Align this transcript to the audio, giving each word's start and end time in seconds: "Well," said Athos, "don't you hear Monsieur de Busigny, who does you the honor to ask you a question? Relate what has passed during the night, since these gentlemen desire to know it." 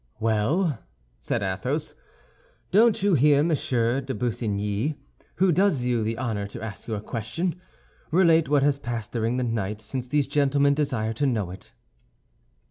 "Well," 0.19 0.79
said 1.19 1.43
Athos, 1.43 1.93
"don't 2.71 3.03
you 3.03 3.13
hear 3.13 3.43
Monsieur 3.43 4.01
de 4.01 4.15
Busigny, 4.15 4.95
who 5.35 5.51
does 5.51 5.83
you 5.85 6.01
the 6.03 6.17
honor 6.17 6.47
to 6.47 6.59
ask 6.63 6.87
you 6.87 6.95
a 6.95 7.01
question? 7.01 7.61
Relate 8.09 8.49
what 8.49 8.63
has 8.63 8.79
passed 8.79 9.11
during 9.11 9.37
the 9.37 9.43
night, 9.43 9.79
since 9.79 10.07
these 10.07 10.25
gentlemen 10.25 10.73
desire 10.73 11.13
to 11.13 11.27
know 11.27 11.51
it." 11.51 11.71